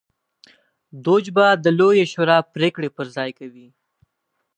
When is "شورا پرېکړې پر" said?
2.13-3.05